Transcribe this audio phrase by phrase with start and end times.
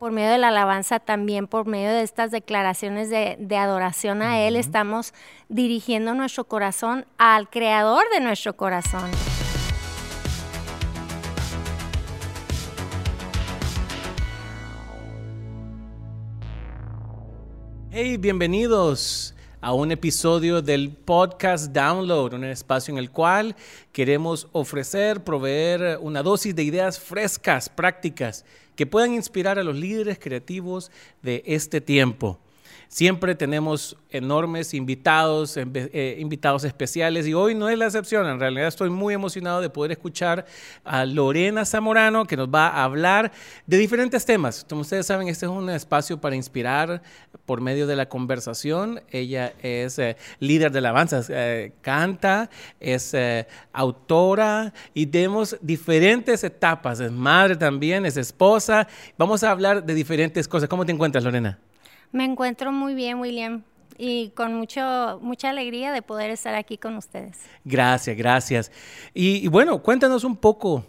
[0.00, 4.56] por medio de la alabanza también, por medio de estas declaraciones de, adoración a Él,
[4.56, 5.12] estamos
[5.50, 9.10] dirigiendo nuestro corazón al creador de nuestro corazón.
[17.90, 23.54] Hey, bienvenidos a un episodio del podcast Download, un espacio en el cual
[23.92, 28.46] queremos ofrecer, proveer una dosis de ideas frescas, prácticas
[28.80, 30.90] que puedan inspirar a los líderes creativos
[31.20, 32.38] de este tiempo.
[32.92, 38.26] Siempre tenemos enormes invitados, eh, invitados especiales y hoy no es la excepción.
[38.26, 40.44] En realidad estoy muy emocionado de poder escuchar
[40.82, 43.30] a Lorena Zamorano que nos va a hablar
[43.64, 44.66] de diferentes temas.
[44.68, 47.00] Como ustedes saben, este es un espacio para inspirar
[47.46, 49.00] por medio de la conversación.
[49.12, 53.16] Ella es eh, líder de alabanza, eh, canta, es
[53.72, 56.98] autora y tenemos diferentes etapas.
[56.98, 58.88] Es madre también, es esposa.
[59.16, 60.68] Vamos a hablar de diferentes cosas.
[60.68, 61.56] ¿Cómo te encuentras, Lorena?
[62.12, 63.62] Me encuentro muy bien, William,
[63.96, 67.38] y con mucho, mucha alegría de poder estar aquí con ustedes.
[67.64, 68.72] Gracias, gracias.
[69.14, 70.84] Y, y bueno, cuéntanos un poco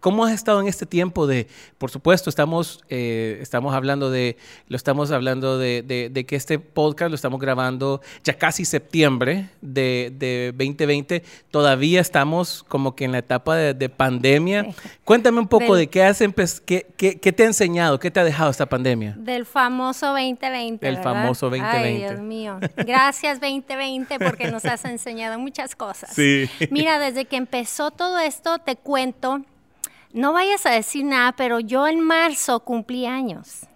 [0.00, 4.36] ¿Cómo has estado en este tiempo de, por supuesto, estamos, eh, estamos hablando de,
[4.68, 10.12] lo estamos hablando de, de, que este podcast lo estamos grabando ya casi septiembre de,
[10.16, 14.66] de 2020, todavía estamos como que en la etapa de, pandemia.
[15.04, 16.18] Cuéntame un poco de qué, has
[16.64, 19.14] qué, qué, qué, te ha enseñado, qué te ha dejado esta pandemia.
[19.16, 20.86] Del famoso 2020.
[20.86, 21.88] El famoso 2020.
[21.88, 22.58] Ay, Dios mío.
[22.76, 26.10] Gracias 2020 porque nos has enseñado muchas cosas.
[26.14, 26.48] Sí.
[26.70, 29.42] Mira, desde que empezó todo esto, te cuento
[30.12, 33.66] no vayas a decir nada, pero yo en marzo cumplí años.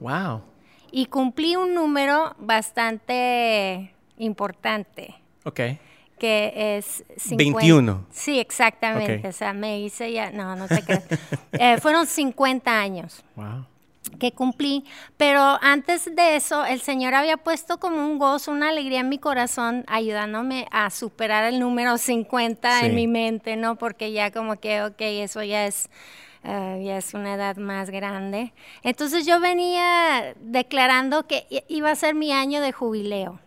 [0.00, 0.42] Wow.
[0.90, 5.14] Y cumplí un número bastante importante.
[5.44, 5.60] Ok.
[6.18, 8.06] Que es 21.
[8.10, 9.28] Sí, exactamente.
[9.28, 11.04] O sea, me hice ya, no, no te creas.
[11.58, 13.24] Eh, fueron 50 años.
[13.34, 13.66] Wow
[14.16, 14.84] que cumplí,
[15.16, 19.18] pero antes de eso el Señor había puesto como un gozo, una alegría en mi
[19.18, 23.76] corazón, ayudándome a superar el número 50 en mi mente, ¿no?
[23.76, 25.88] Porque ya como que, ok, eso ya es
[26.48, 28.52] Ah, ya es una edad más grande.
[28.84, 33.40] Entonces yo venía declarando que iba a ser mi año de jubileo.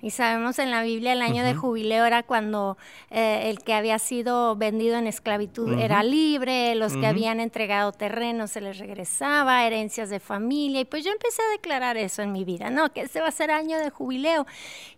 [0.00, 2.78] Y sabemos en la Biblia el año de jubileo era cuando
[3.10, 8.46] eh, el que había sido vendido en esclavitud era libre, los que habían entregado terreno
[8.46, 10.80] se les regresaba, herencias de familia.
[10.80, 12.90] Y pues yo empecé a declarar eso en mi vida, ¿no?
[12.90, 14.46] Que este va a ser año de jubileo.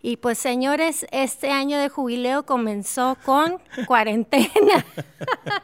[0.01, 4.87] Y pues señores, este año de jubileo comenzó con cuarentena.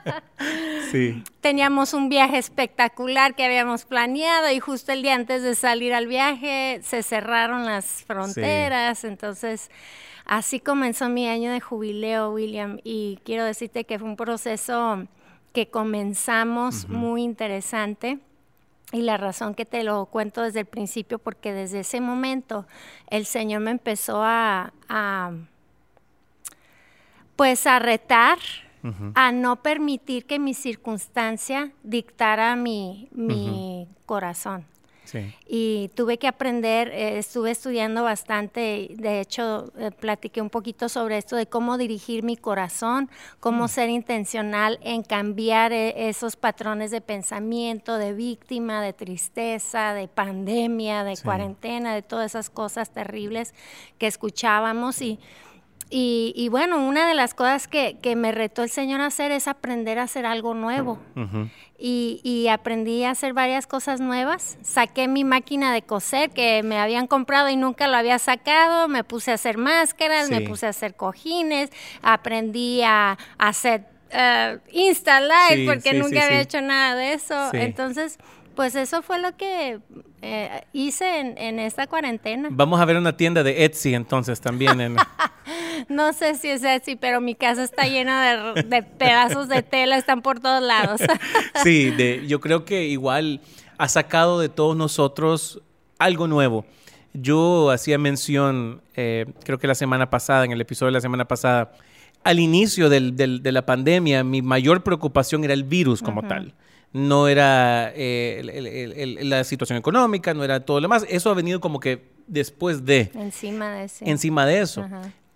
[0.90, 1.22] sí.
[1.48, 6.06] Teníamos un viaje espectacular que habíamos planeado y justo el día antes de salir al
[6.06, 9.70] viaje se cerraron las fronteras, entonces
[10.26, 15.06] así comenzó mi año de jubileo, William, y quiero decirte que fue un proceso
[15.54, 18.18] que comenzamos muy interesante.
[18.92, 22.66] Y la razón que te lo cuento desde el principio, porque desde ese momento
[23.08, 25.32] el Señor me empezó a, a
[27.36, 28.36] pues a retar,
[29.14, 34.64] a no permitir que mi circunstancia dictara mi, mi corazón.
[35.46, 41.18] Y tuve que aprender, eh, estuve estudiando bastante, de hecho eh, platiqué un poquito sobre
[41.18, 43.68] esto de cómo dirigir mi corazón, cómo mm.
[43.68, 51.04] ser intencional en cambiar eh, esos patrones de pensamiento, de víctima, de tristeza, de pandemia,
[51.04, 53.54] de cuarentena, de todas esas cosas terribles
[53.98, 55.18] que escuchábamos y
[55.90, 59.98] y, bueno, una de las cosas que, me retó el Señor a hacer es aprender
[59.98, 60.98] a hacer algo nuevo.
[61.78, 64.58] y, aprendí a hacer varias cosas nuevas.
[64.62, 68.88] Saqué mi máquina de coser que me habían comprado y nunca lo había sacado.
[68.88, 71.70] Me puse a hacer máscaras, me puse a hacer cojines.
[72.02, 77.50] Aprendí a, hacer uh, Insta Live porque nunca había hecho nada de eso.
[77.54, 78.18] Entonces
[78.58, 79.78] pues eso fue lo que
[80.20, 82.48] eh, hice en, esta cuarentena.
[82.50, 84.96] Vamos a ver una tienda de Etsy entonces también.
[85.88, 90.22] no sé si es Etsy, pero mi casa está llena de, pedazos de tela, están
[90.22, 91.00] por todos lados.
[91.62, 91.94] sí,
[92.26, 93.42] yo creo que igual
[93.78, 95.62] ha sacado de todos nosotros
[96.00, 96.66] algo nuevo.
[97.12, 101.28] Yo hacía mención, eh, creo que la semana pasada, en el episodio de la semana
[101.28, 101.70] pasada,
[102.24, 106.54] al inicio de la pandemia, mi mayor preocupación era el virus como tal
[106.92, 111.04] no era eh, la situación económica, no era todo lo demás.
[111.08, 113.10] Eso ha venido como que después de.
[113.14, 114.04] Encima de eso.
[114.04, 114.86] Encima de eso.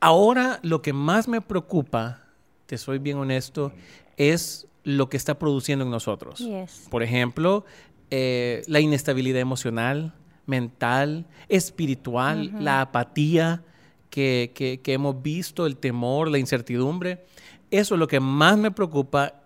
[0.01, 2.23] Ahora lo que más me preocupa,
[2.67, 3.73] te soy bien honesto,
[4.17, 6.43] es lo que está produciendo en nosotros.
[6.91, 7.65] Por ejemplo,
[8.11, 10.15] eh, la inestabilidad emocional,
[10.47, 13.63] mental, espiritual, la apatía
[14.11, 17.25] que, que hemos visto, el temor, la incertidumbre.
[17.71, 19.42] Eso es lo que más me preocupa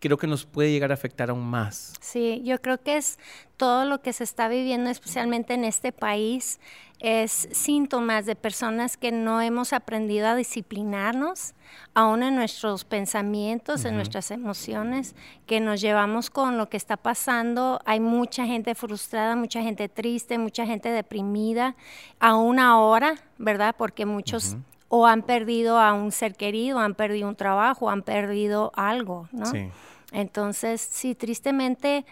[0.00, 1.94] creo que nos puede llegar a afectar aún más.
[2.00, 3.18] Sí, yo creo que es
[3.56, 6.60] todo lo que se está viviendo, especialmente en este país,
[6.98, 11.54] es síntomas de personas que no hemos aprendido a disciplinarnos,
[11.94, 15.14] aún en nuestros pensamientos, en nuestras emociones,
[15.46, 17.80] que nos llevamos con lo que está pasando.
[17.84, 21.76] Hay mucha gente frustrada, mucha gente triste, mucha gente deprimida,
[22.18, 23.74] aún ahora, ¿verdad?
[23.76, 24.56] Porque muchos
[24.88, 29.46] o han perdido a un ser querido, han perdido un trabajo, han perdido algo, ¿no?
[29.46, 29.70] Sí.
[30.12, 32.04] Entonces, sí, tristemente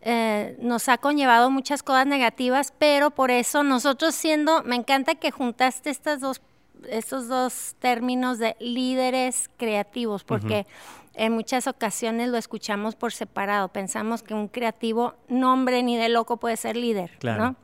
[0.00, 5.30] eh, nos ha conllevado muchas cosas negativas, pero por eso nosotros siendo, me encanta que
[5.30, 6.40] juntaste estas dos,
[6.88, 10.66] estos dos términos de líderes creativos, porque
[11.14, 13.68] en muchas ocasiones lo escuchamos por separado.
[13.68, 17.56] Pensamos que un creativo, nombre ni de loco puede ser líder, ¿no?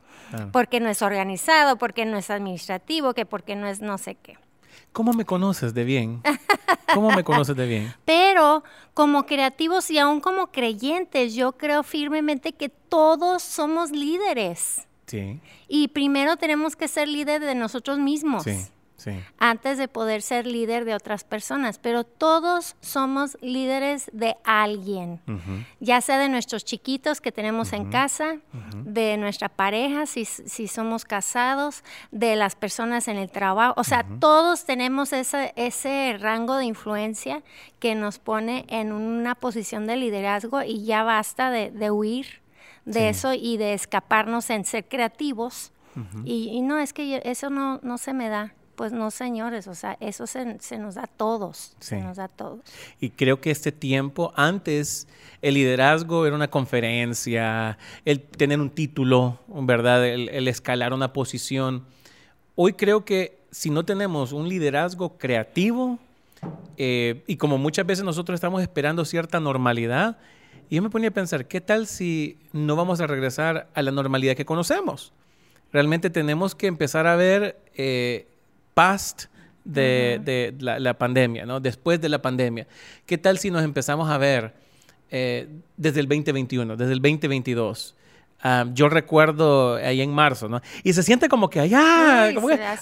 [0.51, 4.37] Porque no es organizado, porque no es administrativo, que porque no es no sé qué.
[4.95, 6.21] ¿Cómo me conoces de bien?
[6.93, 7.93] ¿Cómo me conoces de bien?
[8.05, 8.63] Pero
[8.93, 14.87] como creativos y aún como creyentes, yo creo firmemente que todos somos líderes.
[15.05, 15.41] Sí.
[15.67, 18.43] Y primero tenemos que ser líderes de nosotros mismos.
[18.43, 18.55] Sí
[19.37, 21.79] antes de poder ser líder de otras personas.
[21.79, 25.19] Pero todos somos líderes de alguien,
[25.79, 28.37] ya sea de nuestros chiquitos que tenemos en casa,
[28.83, 30.25] de nuestra pareja, si,
[30.67, 33.73] somos casados, de las personas en el trabajo.
[33.77, 37.43] O sea, todos tenemos ese, ese rango de influencia
[37.79, 42.41] que nos pone en una posición de liderazgo y ya basta de, huir
[42.85, 45.71] de eso y de escaparnos en ser creativos.
[46.23, 48.53] y, no, es que eso no, no se me da.
[48.75, 50.45] Pues no, señores, o sea, eso se,
[50.77, 52.59] nos da a todos, se nos da a todos.
[52.99, 55.07] Y creo que este tiempo, antes
[55.41, 60.05] el liderazgo era una conferencia, el tener un título, ¿verdad?
[60.05, 61.85] El, escalar una posición.
[62.55, 65.97] Hoy creo que si no tenemos un liderazgo creativo,
[66.75, 70.17] eh, y como muchas veces nosotros estamos esperando cierta normalidad,
[70.69, 73.91] y yo me ponía a pensar, ¿qué tal si no vamos a regresar a la
[73.91, 75.13] normalidad que conocemos?
[75.71, 77.57] Realmente tenemos que empezar a ver...
[77.75, 78.27] Eh,
[78.75, 79.25] past
[79.63, 81.59] de, la, pandemia, ¿no?
[81.59, 82.67] Después de la pandemia.
[83.07, 84.53] ¿Qué tal si nos empezamos a ver
[85.09, 87.95] eh, desde el 2021, desde el 2022?
[88.43, 90.61] Ah, yo recuerdo ahí en marzo, ¿no?
[90.83, 92.25] Y se siente como que allá,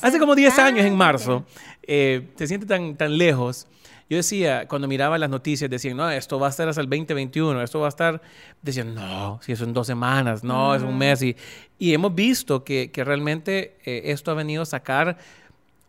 [0.02, 1.46] hace, como 10 años en marzo,
[1.84, 3.68] eh, se siente tan, tan lejos.
[4.10, 7.64] Yo decía, cuando miraba las noticias, decían, no, esto va a estar hasta el 2021,
[7.64, 8.22] esto va a estar,
[8.62, 11.22] decían, no, si eso en dos semanas, no, es un mes.
[11.22, 11.38] Y,
[11.80, 15.18] y hemos visto que, que realmente eh, esto ha venido a sacar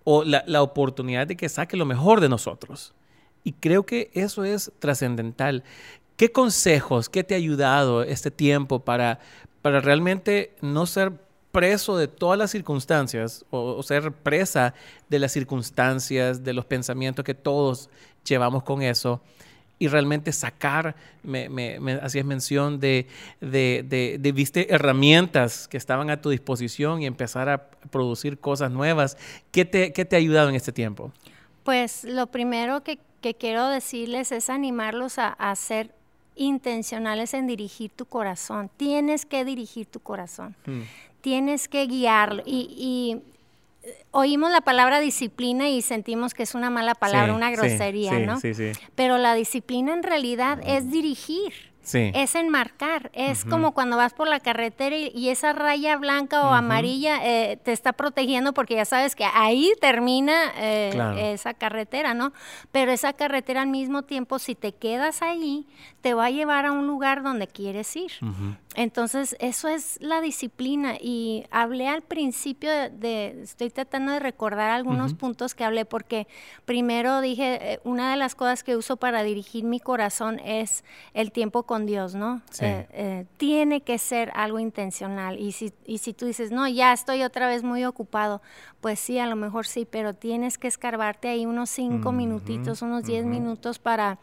[0.05, 2.95] o la, oportunidad de que saque lo mejor de nosotros.
[3.43, 5.65] Y creo que eso es trascendental.
[6.17, 9.19] ¿Qué consejos, qué te ha ayudado este tiempo para,
[9.63, 11.13] para realmente no ser
[11.51, 14.75] preso de todas las circunstancias o, ser presa
[15.09, 17.89] de las circunstancias, de los pensamientos que todos
[18.25, 19.21] llevamos con eso?
[19.79, 23.07] Y realmente sacar, me, me, hacías mención de,
[23.41, 29.17] de, de, viste, herramientas que estaban a tu disposición y empezar a producir cosas nuevas.
[29.51, 31.13] ¿Qué te, qué te ha ayudado en este tiempo?
[31.65, 35.91] Pues lo primero que, que quiero decirles es animarlos a, a, ser
[36.37, 38.71] intencionales en dirigir tu corazón.
[38.77, 40.55] Tienes que dirigir tu corazón.
[40.67, 40.83] Hmm.
[41.21, 42.43] Tienes que guiarlo.
[42.45, 43.34] Y, y
[44.11, 48.41] oímos la palabra disciplina y sentimos que es una mala palabra, una grosería, ¿no?
[48.41, 48.73] Sí, sí.
[48.95, 51.74] Pero la disciplina en realidad es dirigir.
[52.15, 57.19] Es enmarcar, es como cuando vas por la carretera y, esa raya blanca o amarilla
[57.25, 62.33] eh, te está protegiendo porque ya sabes que ahí termina eh, esa carretera, ¿no?
[62.73, 65.67] Pero esa carretera al mismo tiempo, si te quedas ahí,
[66.01, 68.13] te va a llevar a un lugar donde quieres ir.
[68.77, 70.97] Entonces, eso es la disciplina.
[71.01, 76.27] Y hablé al principio de, estoy tratando de recordar algunos puntos que hablé, porque
[76.65, 81.33] primero dije, eh, una de las cosas que uso para dirigir mi corazón es el
[81.33, 82.41] tiempo con Dios, ¿no?
[82.61, 85.39] Eh, eh, tiene que ser algo intencional.
[85.39, 88.41] Y si, y si tú dices, no, ya estoy otra vez muy ocupado,
[88.81, 93.05] pues sí, a lo mejor sí, pero tienes que escarbarte ahí unos cinco minutitos, unos
[93.05, 94.19] diez minutos para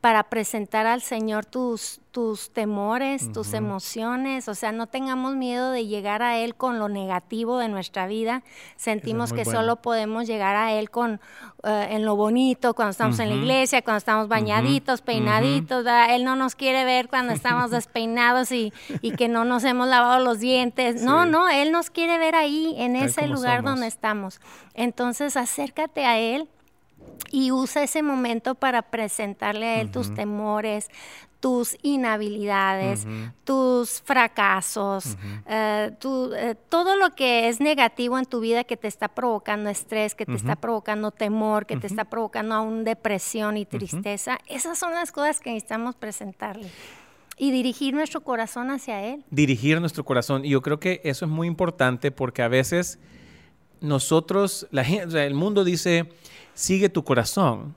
[0.00, 5.86] para presentar al Señor tus, tus temores, tus emociones, o sea, no tengamos miedo de
[5.86, 8.44] llegar a Él con lo negativo de nuestra vida.
[8.76, 11.20] Sentimos que solo podemos llegar a Él con
[11.64, 15.84] eh, en lo bonito, cuando estamos en la iglesia, cuando estamos bañaditos, peinaditos.
[16.10, 20.24] Él no nos quiere ver cuando estamos despeinados y, y, que no nos hemos lavado
[20.24, 21.02] los dientes.
[21.02, 24.40] No, no, Él nos quiere ver ahí, en ese lugar donde estamos.
[24.74, 26.48] Entonces, acércate a Él
[27.30, 30.88] y usa ese momento para presentarle a él tus temores,
[31.40, 33.06] tus inhabilidades,
[33.44, 39.08] tus fracasos, eh, eh, todo lo que es negativo en tu vida que te está
[39.08, 44.38] provocando estrés, que te está provocando temor, que te está provocando aún depresión y tristeza,
[44.48, 46.68] esas son las cosas que necesitamos presentarle.
[47.40, 49.24] Y dirigir nuestro corazón hacia Él.
[49.30, 50.44] Dirigir nuestro corazón.
[50.44, 52.98] Y yo creo que eso es muy importante porque a veces
[53.80, 56.10] nosotros, la gente, el mundo dice,
[56.54, 57.74] sigue tu corazón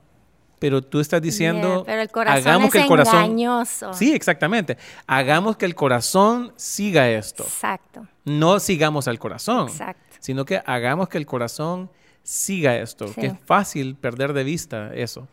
[0.62, 3.94] pero tú estás diciendo, pero el corazón hagamos es que el corazón, engañoso.
[3.96, 4.78] Sí, exactamente.
[5.08, 7.42] Hagamos que el corazón siga esto.
[7.42, 8.08] Exacto.
[8.26, 10.18] No sigamos al corazón, Exacto.
[10.20, 11.90] sino que hagamos que el corazón
[12.22, 15.28] siga esto, que es fácil perder de vista eso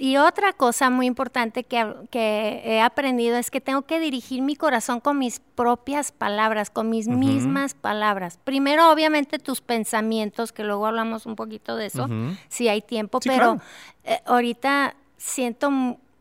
[0.00, 4.56] y otra cosa muy importante que, que, he aprendido es que tengo que dirigir mi
[4.56, 8.38] corazón con mis propias palabras, con mis mismas palabras.
[8.42, 12.08] Primero, obviamente, tus pensamientos, que luego hablamos un poquito de eso,
[12.48, 13.60] si hay tiempo, pero
[14.04, 15.70] eh, ahorita siento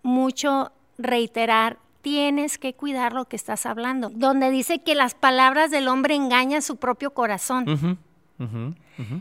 [0.04, 4.10] mucho reiterar tienes que cuidar lo que estás hablando.
[4.10, 8.00] Donde dice que las palabras del hombre engañan su propio corazón.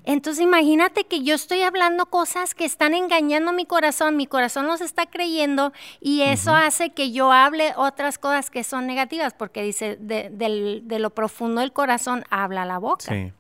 [0.05, 4.81] Entonces imagínate que yo estoy hablando cosas que están engañando mi corazón, mi corazón los
[4.81, 9.97] está creyendo y eso hace que yo hable otras cosas que son negativas, porque dice,
[10.01, 13.05] de, de lo profundo del corazón habla la boca.
[13.07, 13.33] ¿sí?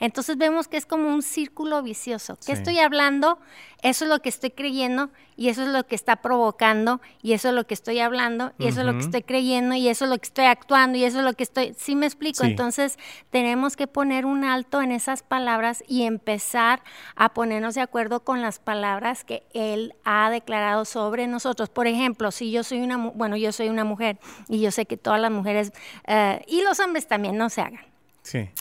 [0.00, 2.38] Entonces vemos que es como un círculo vicioso.
[2.44, 3.38] ¿Qué estoy hablando?
[3.82, 7.50] Eso es lo que estoy creyendo y eso es lo que está provocando y eso
[7.50, 10.10] es lo que estoy hablando y eso es lo que estoy creyendo y eso es
[10.10, 11.74] lo que estoy actuando y eso es lo que estoy...
[11.76, 12.44] ¿Sí me explico?
[12.44, 12.98] Entonces
[13.30, 16.82] tenemos que poner un alto en esas palabras y empezar
[17.16, 21.68] a ponernos de acuerdo con las palabras que Él ha declarado sobre nosotros.
[21.68, 22.96] Por ejemplo, si yo soy una...
[22.96, 25.72] Bueno, yo soy una mujer y yo sé que todas las mujeres
[26.06, 27.95] eh, y los hombres también no se hagan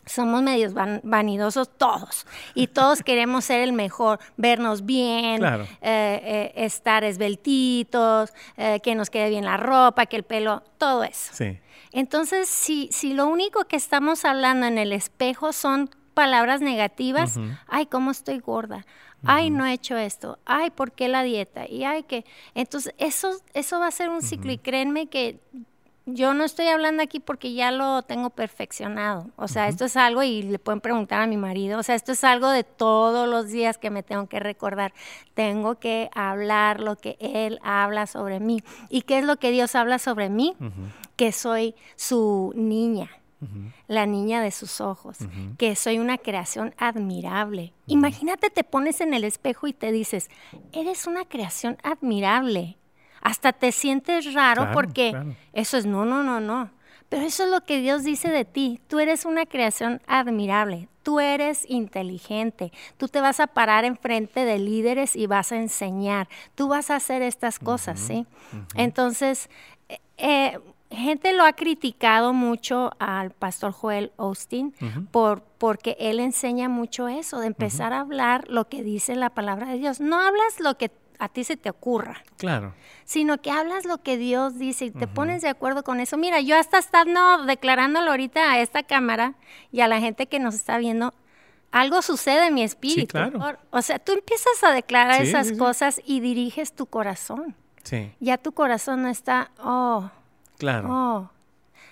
[0.05, 2.25] somos medios vanidosos todos.
[2.53, 9.09] Y todos queremos ser el mejor, vernos bien, eh, eh, estar esbeltitos, eh, que nos
[9.09, 11.43] quede bien la ropa, que el pelo, todo eso.
[11.91, 17.85] Entonces, si, si lo único que estamos hablando en el espejo son palabras negativas, ay,
[17.85, 18.85] cómo estoy gorda,
[19.23, 21.67] ay, no he hecho esto, ay, ¿por qué la dieta?
[21.67, 22.25] Y ay, que...
[22.53, 24.51] Entonces, eso, eso va a ser un ciclo.
[24.51, 25.39] Y créanme que
[26.05, 29.29] yo no estoy hablando aquí porque ya lo tengo perfeccionado.
[29.35, 32.11] O sea, esto es algo, y le pueden preguntar a mi marido, o sea, esto
[32.11, 34.93] es algo de todos los días que me tengo que recordar.
[35.33, 38.61] Tengo que hablar lo que Él habla sobre mí.
[38.89, 40.55] ¿Y qué es lo que Dios habla sobre mí?
[41.15, 43.09] Que soy su niña.
[43.87, 45.19] La niña de sus ojos,
[45.59, 47.73] que soy una creación admirable.
[47.85, 50.29] Imagínate, te pones en el espejo y te dices,
[50.71, 52.77] eres una creación admirable
[53.25, 56.69] hasta te sientes raro porque eso es no, no, no, no.
[57.09, 58.79] Pero eso es lo que Dios dice de ti.
[58.87, 60.89] Tú eres una creación admirable.
[61.01, 62.71] Tú eres inteligente.
[62.97, 66.29] Tú te vas a parar enfrente de líderes y vas a enseñar.
[66.53, 68.27] Tú vas a hacer estas cosas, ¿sí?
[68.75, 69.49] Entonces,
[69.89, 70.59] eh, eh,
[70.91, 74.75] gente lo ha criticado mucho al pastor Joel Austin
[75.11, 79.67] por, porque él enseña mucho eso, de empezar a hablar lo que dice la palabra
[79.67, 79.99] de Dios.
[79.99, 82.23] No hablas lo que a ti se te ocurra.
[82.37, 82.73] Claro.
[83.03, 86.17] Sino que hablas lo que Dios dice y te pones de acuerdo con eso.
[86.17, 89.35] Mira, yo hasta estando declarándolo ahorita a esta cámara
[89.71, 91.13] y a la gente que nos está viendo,
[91.71, 93.01] algo sucede en mi espíritu.
[93.01, 93.57] Sí, claro.
[93.69, 97.55] O sea, tú empiezas a declarar esas cosas y diriges tu corazón.
[97.83, 98.11] Sí.
[98.19, 100.09] Ya tu corazón no está, oh,
[100.57, 100.87] claro.
[100.89, 101.29] Oh,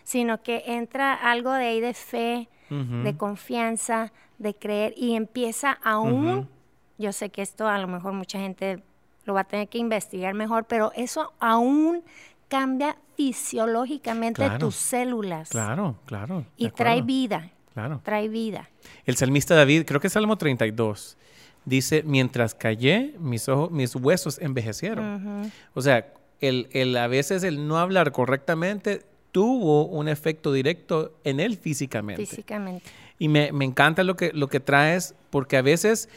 [0.04, 6.50] sino que entra algo de ahí de fe, de confianza, de creer y empieza aún,
[6.98, 8.84] yo sé que esto a lo mejor mucha gente
[9.26, 12.04] lo va a tener que investigar mejor, pero eso aún
[12.48, 15.50] cambia fisiológicamente tus células.
[15.50, 16.46] Claro, claro.
[16.58, 17.52] Y trae vida.
[17.74, 18.02] Claro.
[18.04, 18.70] Trae vida.
[19.06, 21.18] El salmista David, creo que es Salmo 32,
[21.66, 25.52] dice, mientras callé, mis, ojos, mis huesos envejecieron.
[25.74, 31.40] O sea, el, el, a veces el no hablar correctamente tuvo un efecto directo en
[31.40, 32.26] él físicamente.
[32.26, 32.86] Físicamente.
[33.18, 36.10] Y me, me encanta lo que, lo que traes, porque a veces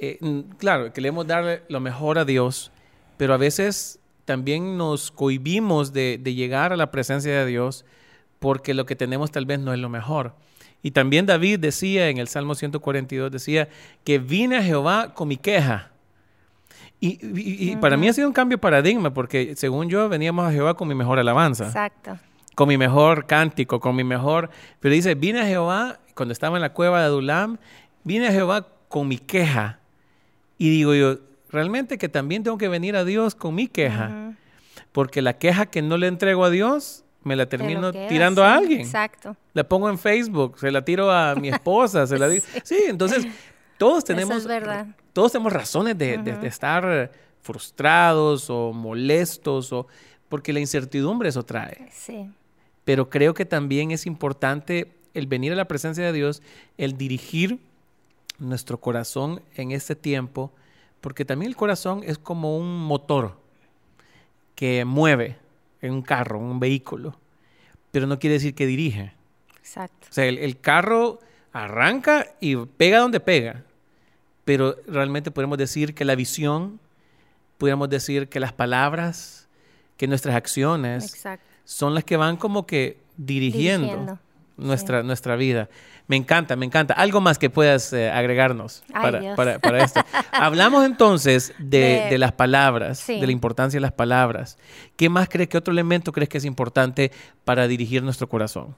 [0.00, 2.72] eh, claro, queremos darle lo mejor a Dios,
[3.18, 7.84] pero a veces también nos cohibimos de, llegar a la presencia de Dios
[8.38, 10.34] porque lo que tenemos tal vez no es lo mejor.
[10.82, 13.68] Y también David decía en el Salmo 142, decía
[14.04, 15.90] que vine a Jehová con mi queja.
[17.02, 20.74] Y, para mí ha sido un cambio de paradigma, porque según yo veníamos a Jehová
[20.74, 21.66] con mi mejor alabanza.
[21.66, 22.18] Exacto.
[22.54, 24.48] Con mi mejor cántico, con mi mejor...
[24.80, 27.58] Pero dice, vine a Jehová, cuando estaba en la cueva de Adulam,
[28.04, 29.79] vine a Jehová con mi queja.
[30.60, 31.16] Y digo yo,
[31.48, 34.34] realmente que también tengo que venir a Dios con mi queja,
[34.92, 38.82] porque la queja que no le entrego a Dios, me la termino tirando a alguien.
[38.82, 39.34] Exacto.
[39.54, 42.44] La pongo en Facebook, se la tiro a mi esposa, se la digo.
[42.62, 43.26] Sí, entonces
[43.78, 44.46] todos tenemos,
[45.14, 49.86] todos tenemos razones de, estar frustrados o molestos, o,
[50.28, 51.88] porque la incertidumbre eso trae.
[51.90, 52.30] Sí.
[52.84, 56.42] Pero creo que también es importante el venir a la presencia de Dios,
[56.76, 57.60] el dirigir
[58.40, 60.50] nuestro corazón en este tiempo,
[61.00, 63.38] porque también el corazón es como un motor
[64.54, 65.36] que mueve
[65.80, 67.18] en un carro, un vehículo,
[67.90, 69.12] pero no quiere decir que dirige.
[69.58, 70.08] Exacto.
[70.10, 71.20] O sea, el, carro
[71.52, 73.62] arranca y pega donde pega,
[74.44, 76.80] pero realmente podemos decir que la visión,
[77.58, 79.48] podemos decir que las palabras,
[79.96, 81.24] que nuestras acciones
[81.64, 84.18] son las que van como que dirigiendo,
[84.60, 85.68] Nuestra, nuestra vida.
[86.06, 86.94] Me encanta, me encanta.
[86.94, 90.00] Algo más que puedas eh, agregarnos para, esto.
[90.32, 94.58] Hablamos entonces de, las palabras, de la importancia de las palabras.
[94.96, 97.12] ¿Qué más crees, qué otro elemento crees que es importante
[97.44, 98.76] para dirigir nuestro corazón?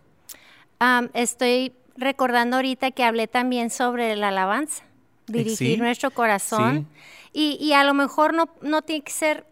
[1.15, 4.83] estoy recordando ahorita que hablé también sobre la alabanza,
[5.27, 6.89] dirigir nuestro corazón.
[7.33, 9.47] Y, a lo mejor no, no tiene que ser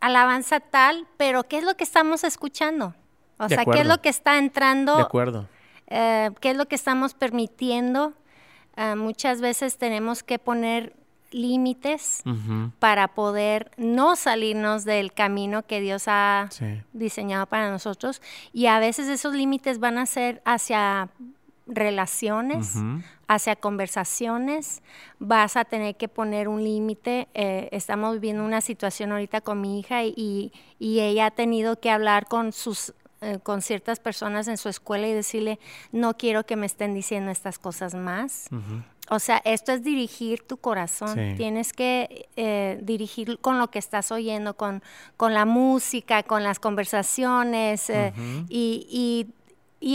[0.00, 2.94] alabanza tal, pero ¿qué es lo que estamos escuchando?
[3.38, 4.96] O sea, ¿qué es lo que está entrando?
[4.96, 5.48] De acuerdo.
[5.88, 8.14] Eh, ¿Qué es lo que estamos permitiendo?
[8.76, 10.94] Eh, muchas veces tenemos que poner
[11.32, 12.22] límites
[12.78, 16.48] para poder no salirnos del camino que Dios ha
[16.92, 18.22] diseñado para nosotros.
[18.52, 21.10] Y a veces esos límites van a ser hacia
[21.66, 22.74] relaciones,
[23.26, 24.82] hacia conversaciones,
[25.18, 27.28] vas a tener que poner un límite.
[27.34, 32.26] Eh, estamos viviendo una situación ahorita con mi hija y, ella ha tenido que hablar
[32.26, 35.58] con sus eh, con ciertas personas en su escuela y decirle,
[35.90, 38.48] no quiero que me estén diciendo estas cosas más.
[39.08, 41.36] O sea, esto es dirigir tu corazón.
[41.36, 44.82] Tienes que eh, dirigir con lo que estás oyendo, con,
[45.16, 47.88] con la música, con las conversaciones.
[47.88, 48.12] Eh,
[48.48, 49.32] y, y,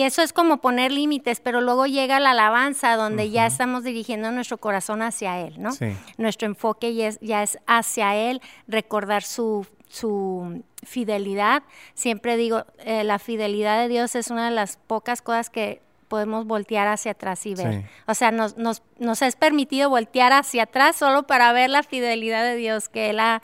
[0.04, 4.58] eso es como poner límites, pero luego llega la alabanza donde ya estamos dirigiendo nuestro
[4.58, 5.72] corazón hacia Él, ¿no?
[6.18, 11.64] Nuestro enfoque ya es, ya es hacia Él, recordar su, su fidelidad.
[11.94, 15.82] Siempre digo, eh, la fidelidad de Dios es una de las pocas cosas que
[16.12, 17.86] podemos voltear hacia atrás y ver.
[18.06, 22.44] O sea, nos, nos, nos, es permitido voltear hacia atrás solo para ver la fidelidad
[22.44, 23.42] de Dios que Él ha,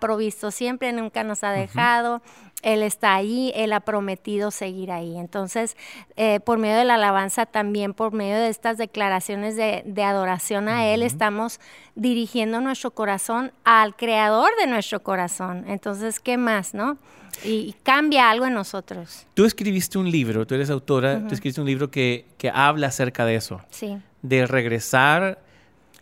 [0.00, 2.20] provisto siempre, nunca nos ha dejado.
[2.62, 5.16] Él está ahí, Él ha prometido seguir ahí.
[5.16, 5.76] Entonces,
[6.16, 10.88] eh, por medio de la alabanza, también por medio de estas declaraciones de, adoración a
[10.88, 11.60] Él, estamos
[11.94, 15.66] dirigiendo nuestro corazón al creador de nuestro corazón.
[15.68, 16.98] Entonces, ¿qué más, no?
[17.44, 19.26] Y, cambia algo en nosotros.
[19.34, 23.36] Tú escribiste un libro, tú eres autora, tú escribiste un libro que, habla acerca de
[23.36, 23.60] eso.
[23.70, 23.96] Sí.
[24.22, 25.40] De regresar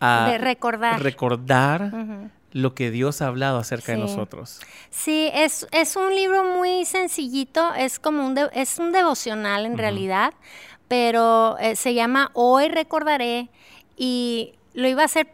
[0.01, 0.29] a...
[0.31, 1.03] De recordar.
[1.03, 1.92] Recordar
[2.53, 4.61] lo que Dios ha hablado acerca de nosotros.
[4.88, 10.33] Sí, es, es, un libro muy sencillito, es como un, es un devocional en realidad,
[10.88, 13.51] pero eh, se llama Hoy recordaré
[13.96, 15.29] y lo iba a hacer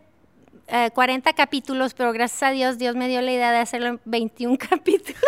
[0.94, 4.00] 40 eh, capítulos, pero gracias a Dios, Dios me dio la idea de hacerlo en
[4.04, 5.20] 21 capítulos.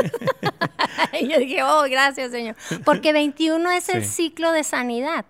[1.21, 5.25] y yo dije, oh, gracias Señor, porque 21 es el ciclo de sanidad.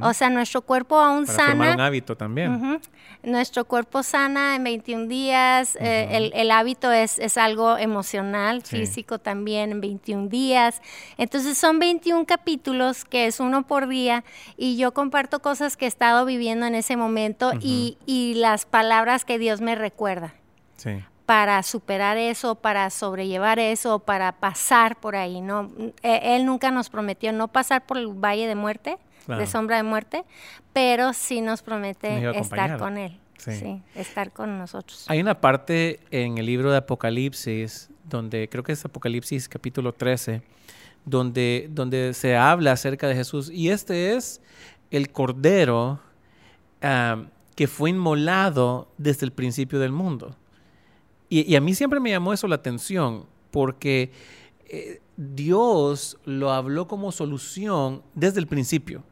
[0.00, 1.74] O sea, nuestro cuerpo aún Para sana.
[1.74, 2.80] un hábito también.
[3.22, 5.76] Nuestro cuerpo sana en 21 días.
[5.80, 10.80] Eh, el, hábito es, es algo emocional, físico también en 21 días.
[11.18, 14.24] Entonces son 21 capítulos, que es uno por día,
[14.56, 19.24] y yo comparto cosas que he estado viviendo en ese momento y, y las palabras
[19.24, 20.34] que Dios me recuerda.
[20.76, 25.70] Sí para superar eso, para sobrellevar eso, para pasar por ahí, ¿no?
[26.02, 30.24] Él nunca nos prometió no pasar por el valle de muerte, de sombra de muerte,
[30.72, 33.18] pero sí nos promete estar con Él.
[33.40, 33.80] Sí.
[33.94, 35.06] estar con nosotros.
[35.08, 40.42] Hay una parte en el libro de Apocalipsis, donde creo que es Apocalipsis capítulo 13,
[41.06, 43.50] donde, donde se habla acerca de Jesús.
[43.50, 44.42] Y este es
[44.90, 46.00] el Cordero
[46.82, 50.36] ah, que fue inmolado desde el principio del mundo.
[51.30, 54.10] Y, a mí siempre me llamó eso la atención, porque
[54.66, 59.04] eh, Dios lo habló como solución desde el principio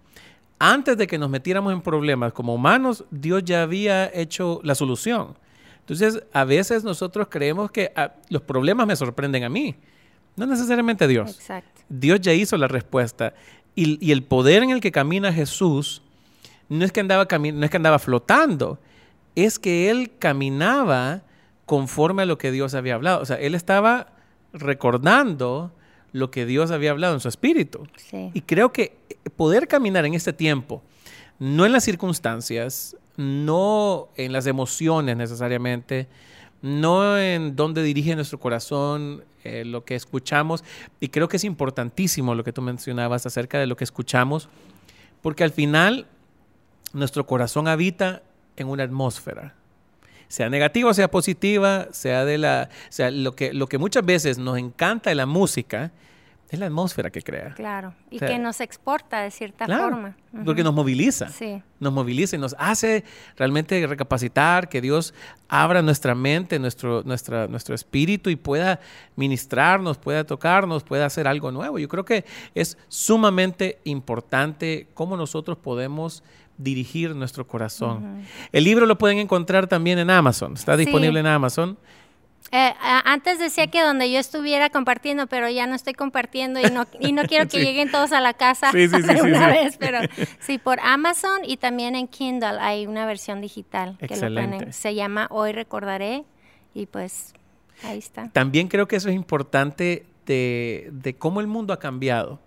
[0.58, 5.36] antes de que nos metiéramos en problemas como humanos, Dios ya había hecho la solución.
[5.80, 9.74] Entonces, a veces nosotros creemos que ah, los problemas me sorprenden a mí,
[10.36, 11.36] no necesariamente a Dios.
[11.36, 11.82] Exacto.
[11.88, 13.34] Dios ya hizo la respuesta.
[13.74, 16.02] Y, el poder en el que camina Jesús
[16.68, 18.78] no es, que andaba no es que andaba flotando,
[19.34, 21.22] es que Él caminaba
[21.64, 23.22] conforme a lo que Dios había hablado.
[23.22, 24.08] O sea, Él estaba
[24.52, 25.72] recordando
[26.12, 27.86] lo que Dios había hablado en su espíritu.
[28.34, 28.96] Y creo que
[29.36, 30.82] poder caminar en este tiempo,
[31.38, 36.08] no en las circunstancias, no en las emociones necesariamente,
[36.62, 40.64] no en dónde dirige nuestro corazón, eh, lo que escuchamos,
[41.00, 44.48] y creo que es importantísimo lo que tú mencionabas acerca de lo que escuchamos,
[45.22, 46.06] porque al final
[46.92, 48.22] nuestro corazón habita
[48.56, 49.54] en una atmósfera.
[50.28, 54.38] Sea negativa o sea positiva, sea de la, sea, lo que, lo que muchas veces
[54.38, 55.92] nos encanta de la música
[56.50, 57.52] es la atmósfera que crea.
[57.54, 60.16] Claro, y que nos exporta de cierta forma.
[60.46, 61.28] Porque nos moviliza.
[61.28, 61.62] Sí.
[61.78, 63.04] Nos moviliza y nos hace
[63.36, 65.12] realmente recapacitar, que Dios
[65.48, 68.80] abra nuestra mente, nuestro, nuestra, nuestro espíritu y pueda
[69.14, 71.78] ministrarnos, pueda tocarnos, pueda hacer algo nuevo.
[71.78, 76.22] Yo creo que es sumamente importante cómo nosotros podemos
[76.58, 78.24] dirigir nuestro corazón.
[78.52, 81.78] El libro lo pueden encontrar también en Amazon, está disponible en Amazon.
[82.50, 86.86] Eh, antes decía que donde yo estuviera compartiendo, pero ya no estoy compartiendo y no,
[86.98, 88.86] y no quiero que lleguen todos a la casa sí,
[89.22, 89.98] una vez, pero
[90.40, 95.26] sí, por Amazon y también en Kindle hay una versión digital que lo Se llama
[95.30, 96.24] Hoy Recordaré
[96.74, 97.34] y pues
[97.82, 98.30] ahí está.
[98.30, 102.40] También creo que eso es importante de, de cómo el mundo ha cambiado,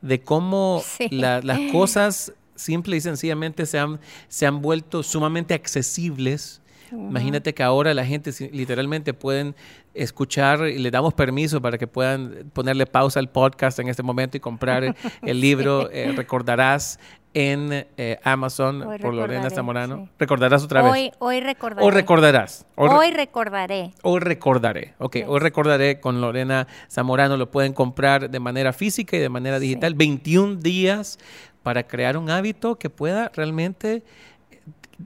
[0.00, 6.60] de cómo las cosas simple y sencillamente se han, se han vuelto sumamente accesibles.
[6.92, 9.54] Imagínate que ahora la gente literalmente pueden
[9.94, 14.36] escuchar y le damos permiso para que puedan ponerle pausa al podcast en este momento
[14.36, 16.98] y comprar el libro eh, Recordarás
[17.32, 20.08] en eh, Amazon por Lorena Zamorano.
[20.18, 20.92] ¿Recordarás otra vez?
[20.92, 21.86] Hoy, hoy recordaré.
[21.86, 22.66] Hoy recordarás.
[22.74, 23.92] Hoy, recordaré.
[24.02, 24.94] Hoy recordaré.
[24.98, 27.36] Ok, hoy recordaré con Lorena Zamorano.
[27.36, 29.94] Lo pueden comprar de manera física y de manera digital.
[29.94, 31.18] 21 días
[31.62, 34.02] para crear un hábito que pueda realmente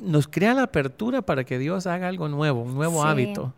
[0.03, 3.53] nos crea la apertura para que Dios haga algo nuevo, un nuevo hábito.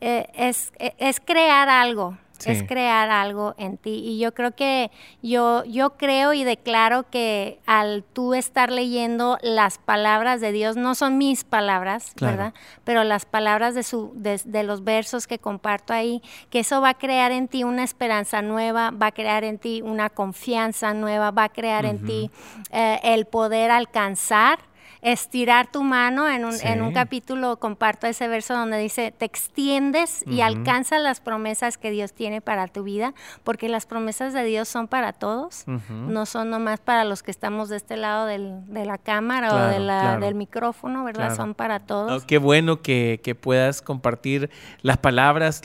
[0.00, 4.02] Eh, es, es, crear algo, es crear algo en ti.
[4.04, 4.90] Y yo creo que
[5.22, 10.94] yo, yo creo y declaro que al tú estar leyendo las palabras de Dios, no
[10.94, 12.54] son mis palabras, ¿verdad?
[12.84, 16.94] Pero las palabras de, su, de, los versos que comparto ahí, que eso va a
[16.94, 21.44] crear en ti una esperanza nueva, va a crear en ti una confianza nueva, va
[21.44, 22.30] a crear en ti
[22.70, 24.58] eh, el poder alcanzar
[25.04, 26.28] estirar tu mano.
[26.28, 31.20] En un, en un capítulo comparto ese verso donde dice, te extiendes y alcanzas las
[31.20, 33.14] promesas que Dios tiene para tu vida,
[33.44, 37.68] porque las promesas de Dios son para todos, no son nomás para los que estamos
[37.68, 41.36] de este lado del, de la cámara o de la, del micrófono, ¿verdad?
[41.36, 42.22] Son para todos.
[42.22, 45.62] Oh, qué bueno que, que puedas compartir las palabras.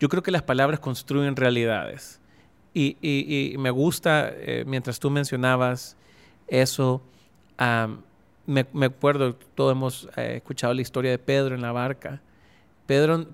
[0.00, 2.20] Yo creo que las palabras construyen realidades.
[2.76, 5.96] Y, y, me gusta, eh, mientras tú mencionabas
[6.48, 7.02] eso,
[8.46, 12.20] me, acuerdo, todos hemos eh, escuchado la historia de Pedro en la barca.
[12.86, 13.26] Pedro,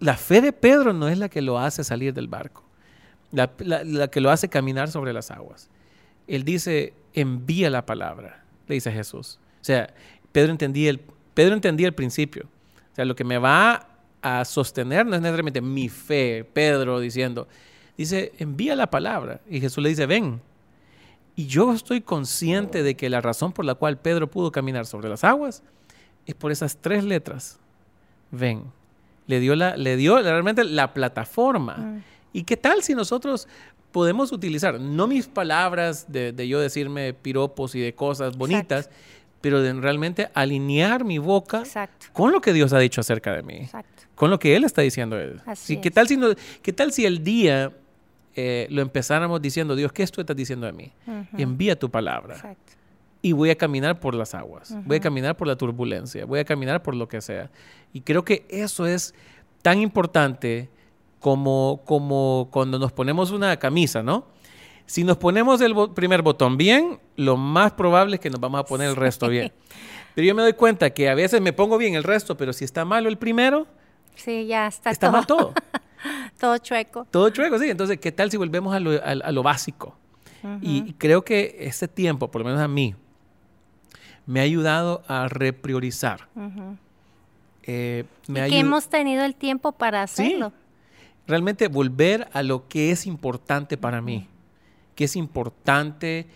[0.00, 2.64] la fe de Pedro no es la que lo hace salir del barco,
[3.30, 5.70] la, la, que lo hace caminar sobre las aguas.
[6.26, 9.38] Él dice, envía la palabra, le dice Jesús.
[9.60, 9.94] O sea,
[10.32, 11.00] Pedro entendía el,
[11.34, 12.46] Pedro entendía el principio.
[12.92, 13.88] O sea, lo que me va
[14.20, 17.46] a sostener no es necesariamente mi fe, Pedro diciendo,
[17.96, 19.40] dice, envía la palabra.
[19.48, 20.40] Y Jesús le dice, ven.
[21.38, 25.08] Y yo estoy consciente de que la razón por la cual Pedro pudo caminar sobre
[25.08, 25.62] las aguas
[26.26, 27.60] es por esas tres letras.
[28.32, 28.64] Ven.
[29.28, 31.76] Le dio, la, le dio realmente la plataforma.
[31.76, 32.02] Mm.
[32.32, 33.46] ¿Y qué tal si nosotros
[33.92, 38.90] podemos utilizar, no mis palabras de, yo decirme piropos y de cosas bonitas,
[39.40, 41.62] pero de realmente alinear mi boca
[42.14, 43.68] con lo que Dios ha dicho acerca de mí,
[44.16, 45.16] con lo que Él está diciendo.
[45.16, 45.40] Él.
[45.80, 46.18] ¿qué, tal si
[46.62, 47.72] ¿Qué tal si el día
[48.40, 50.92] eh, lo empezáramos diciendo, Dios, ¿qué tú estás diciendo de mí?
[51.36, 52.56] Envía tu palabra.
[53.20, 56.44] Y voy a caminar por las aguas, voy a caminar por la turbulencia, voy a
[56.44, 57.50] caminar por lo que sea.
[57.92, 59.12] Y creo que eso es
[59.60, 60.68] tan importante
[61.18, 64.28] como, como cuando nos ponemos una camisa, ¿no?
[64.86, 68.64] Si nos ponemos el primer botón bien, lo más probable es que nos vamos a
[68.64, 69.52] poner el resto bien.
[70.14, 72.64] Pero yo me doy cuenta que a veces me pongo bien el resto, pero si
[72.64, 73.66] está malo el primero,
[74.16, 75.52] sí, ya está, está mal todo.
[76.38, 77.06] Todo chueco.
[77.10, 77.68] Todo chueco, sí.
[77.68, 79.96] Entonces, ¿qué tal si volvemos a lo, básico?
[80.62, 82.94] y, creo que ese tiempo, por lo menos a mí,
[84.26, 86.28] me ha ayudado a repriorizar.
[87.64, 90.52] Eh, y que hemos tenido el tiempo para hacerlo.
[91.26, 94.28] Realmente volver a lo que es importante para mí,
[94.94, 96.26] que es importante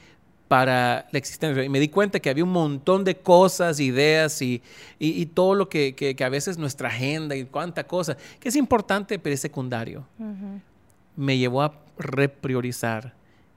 [0.52, 1.64] para la existencia.
[1.64, 4.60] Y me di cuenta que había un montón de cosas, ideas y,
[4.98, 9.18] y, todo lo que, que, a veces nuestra agenda y cuánta cosa, que es importante,
[9.18, 10.04] pero es secundario.
[11.16, 13.14] Me llevó a repriorizar,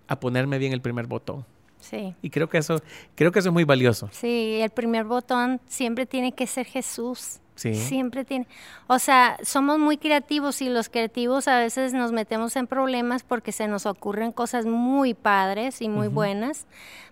[0.08, 1.44] a ponerme bien el primer botón.
[1.82, 2.16] Sí.
[2.22, 2.82] Y creo que eso,
[3.14, 4.08] creo que eso es muy valioso.
[4.14, 7.42] Sí, el primer botón siempre tiene que ser Jesús.
[7.56, 8.48] Siempre tiene.
[8.88, 13.52] O sea, somos muy creativos y los creativos a veces nos metemos en problemas porque
[13.52, 16.68] se nos ocurren cosas muy padres y muy buenas,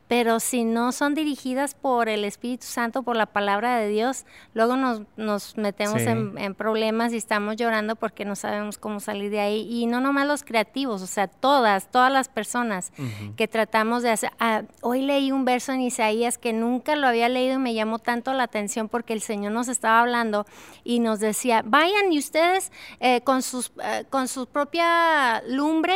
[0.08, 4.76] pero si no son dirigidas por el Espíritu Santo, por la palabra de Dios, luego
[4.76, 9.68] nos, nos metemos en, problemas y estamos llorando porque no sabemos cómo salir de ahí.
[9.70, 12.92] Y no nomás los creativos, o sea, todas, todas las personas
[13.36, 14.32] que tratamos de hacer.
[14.40, 18.00] Ah, hoy leí un verso en Isaías que nunca lo había leído y me llamó
[18.00, 20.46] tanto la atención porque el Señor nos estaba hablando
[20.84, 25.96] y nos decía, vayan y ustedes eh, con, sus, eh, con su propia lumbre,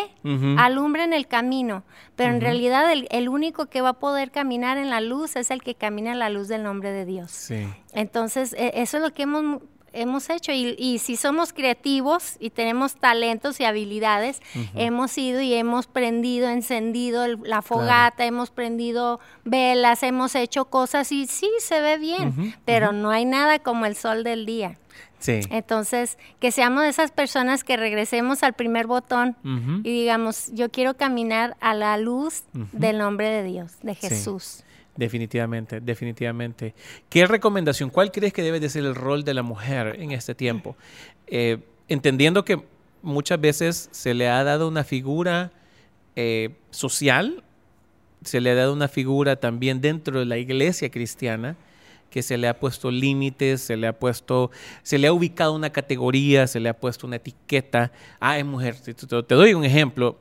[0.58, 1.84] alumbren el camino,
[2.18, 5.52] pero en realidad el, el único que va a poder caminar en la luz es
[5.52, 7.52] el que camina en la luz del nombre de Dios.
[7.94, 9.62] Entonces, e, eso es lo que hemos,
[9.94, 10.52] hemos hecho.
[10.52, 14.42] Y, si somos creativos y tenemos talentos y habilidades,
[14.76, 21.28] hemos ido y hemos prendido, encendido la fogata, hemos prendido velas, hemos hecho cosas y
[21.28, 24.78] sí, se ve bien, pero no hay nada como el sol del día.
[25.26, 29.36] Entonces, que seamos esas personas que regresemos al primer botón
[29.84, 34.64] y digamos, yo quiero caminar a la luz del nombre de Dios, de Jesús.
[34.96, 36.74] Definitivamente, definitivamente.
[37.10, 40.34] ¿Qué recomendación, cuál crees que debe de ser el rol de la mujer en este
[40.34, 40.76] tiempo?
[41.28, 42.64] Eh, entendiendo que
[43.04, 45.52] muchas veces se le ha dado una figura
[46.16, 47.44] eh, social,
[48.24, 51.56] se le ha dado una figura también dentro de la iglesia cristiana,
[52.10, 54.52] que se le ha puesto límites, se le ha puesto,
[54.84, 57.92] se le ha ubicado una categoría, se le ha puesto una etiqueta.
[58.20, 58.76] Ah, es mujer.
[58.80, 60.18] Te, doy un ejemplo.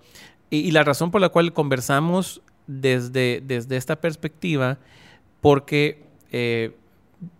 [0.50, 4.78] Y, la razón por la cual conversamos desde, desde esta perspectiva,
[5.40, 6.76] porque, eh,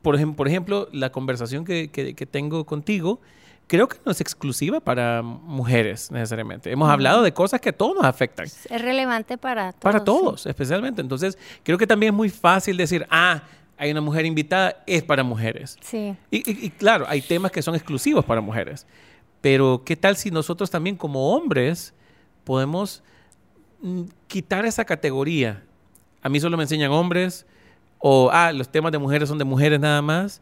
[0.03, 3.21] por, ejemplo, por ejemplo, la conversación que, tengo contigo,
[3.67, 6.71] creo que no es exclusiva para mujeres necesariamente.
[6.71, 8.47] Hemos hablado de cosas que a todos nos afectan.
[8.47, 9.83] Es relevante para todos.
[9.83, 11.01] Para todos, especialmente.
[11.01, 13.43] Entonces, creo que también es muy fácil decir, ah,
[13.79, 15.77] hay una mujer invitada, es para mujeres.
[15.81, 16.17] Sí.
[16.31, 18.87] Y, claro, hay temas que son exclusivos para mujeres.
[19.41, 21.95] Pero, ¿qué tal si nosotros también como hombres
[22.45, 23.03] podemos
[23.83, 25.63] mm, quitar esa categoría?
[26.23, 27.47] A mí solo me enseñan hombres,
[27.99, 30.41] o, ah, los temas de mujeres son de mujeres nada más.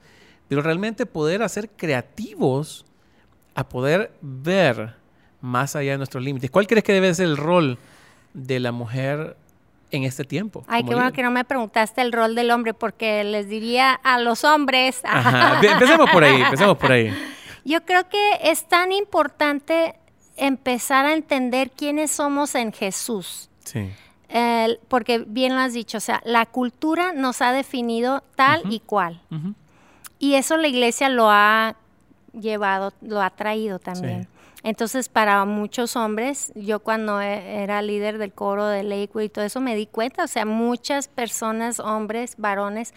[0.49, 2.85] Pero realmente poder hacer creativos
[3.55, 4.95] a poder ver
[5.41, 6.51] más allá de nuestros límites.
[6.51, 7.79] ¿Cuál crees que debe ser el rol
[8.35, 9.37] de la mujer
[9.97, 10.65] en este tiempo.
[10.67, 14.19] Ay, qué bueno que no me preguntaste el rol del hombre, porque les diría a
[14.19, 15.03] los hombres.
[15.63, 17.15] Empecemos por ahí, empecemos por ahí.
[17.65, 19.95] Yo creo que es tan importante
[20.37, 23.51] empezar a entender quiénes somos en Jesús.
[23.65, 23.91] Sí.
[24.89, 29.23] porque bien lo has dicho, o sea, la cultura nos ha definido tal y cual.
[30.19, 31.77] Y eso la iglesia lo ha
[32.33, 34.29] llevado, lo ha traído también.
[34.65, 39.45] Entonces, para muchos hombres, yo cuando e, era líder del coro de Lakewood y todo
[39.45, 42.95] eso, me di cuenta, o sea, muchas personas, hombres, varones,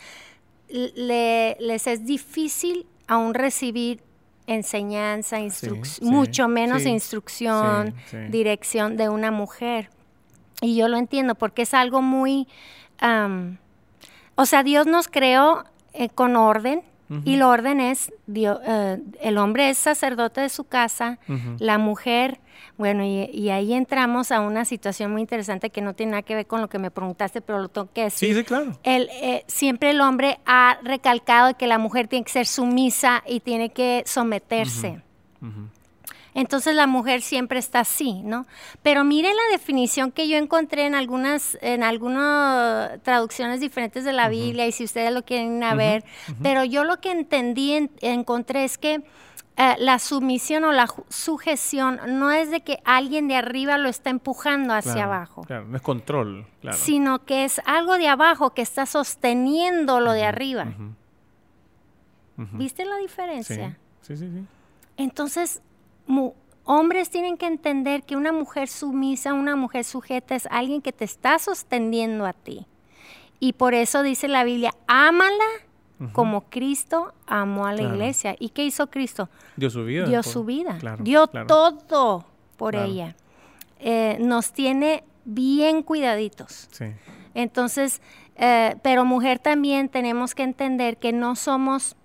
[0.69, 4.01] les es difícil aún recibir
[4.47, 7.93] enseñanza, instrucción, mucho menos instrucción,
[8.29, 9.89] dirección de una mujer.
[10.61, 12.47] Y yo lo entiendo porque es algo muy,
[14.35, 16.81] o sea, Dios nos creó eh, con orden,
[17.23, 21.19] y el orden es, eh, el hombre es sacerdote de su casa,
[21.59, 22.39] la mujer,
[22.77, 26.47] bueno, y, ahí entramos a una situación muy interesante que no tiene nada que ver
[26.47, 28.29] con lo que me preguntaste, pero lo tengo que decir.
[28.29, 28.73] Sí, sí, claro.
[28.83, 33.39] El, eh, siempre el hombre ha recalcado que la mujer tiene que ser sumisa y
[33.39, 35.01] tiene que someterse.
[36.33, 38.45] Entonces la mujer siempre está así, ¿no?
[38.83, 44.29] Pero mire la definición que yo encontré en algunas, en algunas traducciones diferentes de la
[44.29, 46.03] Biblia y si ustedes lo quieren a ver,
[46.43, 49.03] pero yo lo que entendí, encontré es que
[49.59, 54.11] eh, la sumisión o la sujeción no es de que alguien de arriba lo está
[54.11, 55.41] empujando hacia abajo.
[55.41, 56.77] Claro, no es control, claro.
[56.77, 60.67] Sino que es algo de abajo que está sosteniendo lo de arriba.
[62.35, 63.79] ¿Viste la diferencia?
[64.01, 64.45] Sí, sí, sí.
[64.95, 65.63] Entonces,
[66.63, 71.05] hombres tienen que entender que una mujer sumisa, una mujer sujeta es alguien que te
[71.05, 72.65] está sosteniendo a ti.
[73.39, 75.45] Y por eso dice la Biblia, ámala
[76.13, 78.35] como Cristo amó a la iglesia.
[78.39, 79.29] ¿Y qué hizo Cristo?
[79.55, 80.05] Dio su vida.
[80.05, 80.77] Dio su vida.
[80.99, 83.15] Dio todo por ella.
[83.79, 86.67] Eh, nos tiene bien cuidaditos.
[86.71, 86.85] Sí.
[87.33, 88.01] Entonces,
[88.35, 91.95] eh, pero mujer también tenemos que entender que no somos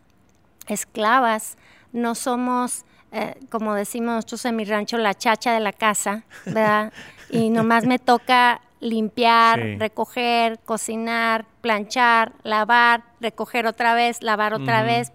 [0.67, 1.57] esclavas,
[1.93, 6.92] no somos eh, como decimos nosotros en mi rancho, la chacha de la casa, ¿verdad?
[7.31, 15.12] y nomás me toca limpiar, recoger, cocinar, planchar, lavar, recoger otra vez, lavar otra vez.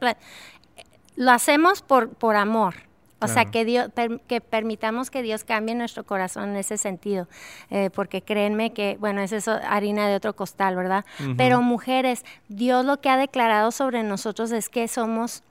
[1.15, 2.87] Lo hacemos por, por amor.
[3.19, 3.89] O sea, que, Dios,
[4.27, 7.27] que permitamos que Dios cambie nuestro corazón en ese sentido,
[7.71, 11.03] eh, porque créenme que, bueno, es eso, harina de otro costal, ¿verdad?
[11.35, 15.43] Pero mujeres, Dios lo que ha declarado sobre nosotros es que somos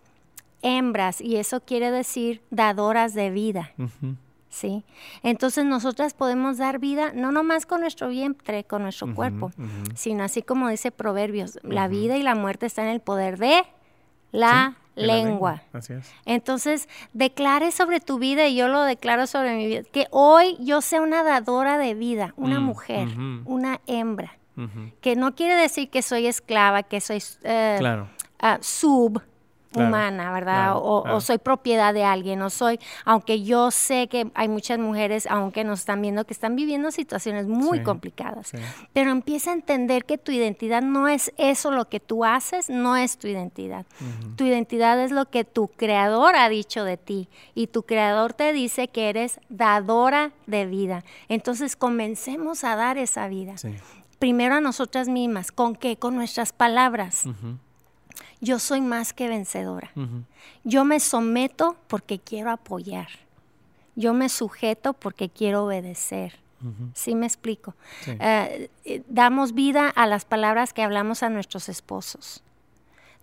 [0.62, 3.72] hembras y eso quiere decir dadoras de vida.
[4.48, 4.84] ¿sí?
[5.22, 9.50] Entonces nosotras podemos dar vida no nomás con nuestro vientre, con nuestro cuerpo,
[9.94, 13.62] sino así como dice Proverbios, la vida y la muerte están en el poder de
[14.32, 15.62] la lengua.
[15.72, 16.10] Así es.
[16.24, 20.80] Entonces, declare sobre tu vida y yo lo declaro sobre mi vida, que hoy yo
[20.80, 23.08] sea una dadora de vida, una mm, mujer,
[23.44, 24.38] una hembra,
[25.02, 27.78] que no quiere decir que soy esclava, que soy eh,
[28.40, 29.22] ah, sub,
[29.76, 30.74] humana, ¿verdad?
[30.76, 35.64] o, soy propiedad de alguien, o soy, aunque yo sé que hay muchas mujeres, aunque
[35.64, 38.52] nos están viendo, que están viviendo situaciones muy complicadas,
[38.92, 42.96] pero empieza a entender que tu identidad no es eso lo que tú haces, no
[42.96, 43.86] es tu identidad.
[44.36, 48.52] Tu identidad es lo que tu creador ha dicho de ti y tu creador te
[48.52, 51.04] dice que eres dadora de vida.
[51.28, 53.54] Entonces comencemos a dar esa vida.
[54.18, 55.96] Primero a nosotras mismas, ¿con qué?
[55.96, 57.24] Con nuestras palabras
[58.40, 59.90] yo soy más que vencedora.
[60.64, 63.08] Yo me someto porque quiero apoyar.
[63.94, 66.38] Yo me sujeto porque quiero obedecer.
[66.94, 67.74] ¿Sí me explico?
[68.06, 72.42] Eh, eh, damos vida a las palabras que hablamos a nuestros esposos.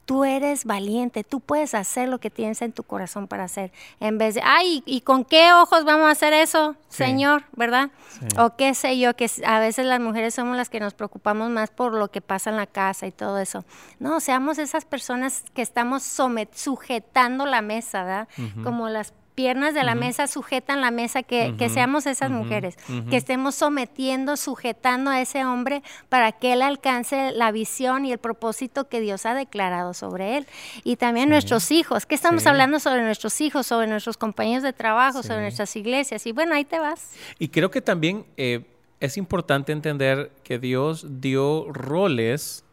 [0.05, 4.17] Tú eres valiente, tú puedes hacer lo que tienes en tu corazón para hacer, en
[4.17, 7.45] vez de, ay, ¿y con qué ojos vamos a hacer eso, Señor?
[7.53, 7.89] ¿Verdad?
[8.37, 11.69] O qué sé yo, que a veces las mujeres somos las que nos preocupamos más
[11.69, 13.63] por lo que pasa en la casa y todo eso.
[13.99, 18.27] No, seamos esas personas que estamos sujetando la mesa, ¿verdad?
[18.63, 22.75] Como las piernas de la mesa sujetan la mesa, que, seamos esas mujeres,
[23.09, 28.17] que estemos sometiendo, sujetando a ese hombre para que él alcance la visión y el
[28.17, 30.47] propósito que Dios ha declarado sobre él.
[30.83, 35.23] Y también nuestros hijos, ¿qué estamos hablando sobre nuestros hijos, sobre nuestros compañeros de trabajo,
[35.23, 36.25] sobre nuestras iglesias?
[36.25, 37.11] Y bueno, ahí te vas.
[37.39, 38.65] Y creo que también eh,
[38.99, 42.63] es importante entender que Dios dio roles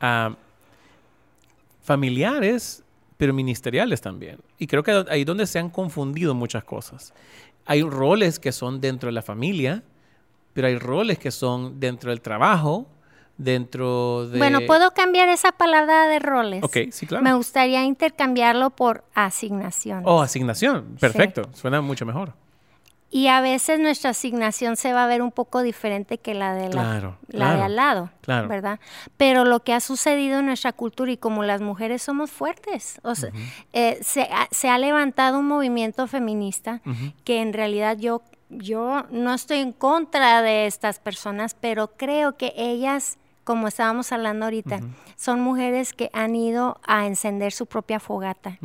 [0.00, 0.36] a
[1.82, 2.83] familiares
[3.16, 4.38] pero ministeriales también.
[4.58, 7.12] Y creo que ahí es donde se han confundido muchas cosas.
[7.66, 9.82] Hay roles que son dentro de la familia,
[10.52, 12.86] pero hay roles que son dentro del trabajo,
[13.36, 14.38] dentro de...
[14.38, 16.62] Bueno, puedo cambiar esa palabra de roles.
[16.62, 17.24] Ok, sí, claro.
[17.24, 20.02] Me gustaría intercambiarlo por asignación.
[20.04, 20.96] Oh, asignación.
[21.00, 21.42] Perfecto.
[21.54, 22.34] Suena mucho mejor.
[23.10, 26.68] Y a veces nuestra asignación se va a ver un poco diferente que la de,
[26.70, 28.80] la, de al lado, ¿verdad?
[29.16, 33.14] Pero lo que ha sucedido en nuestra cultura y como las mujeres somos fuertes, o
[33.14, 33.30] sea,
[33.72, 36.80] eh, se, ha, levantado un movimiento feminista
[37.22, 42.52] que en realidad yo, yo no estoy en contra de estas personas, pero creo que
[42.56, 44.80] ellas como estábamos hablando ahorita,
[45.16, 48.58] son mujeres que han ido a encender su propia fogata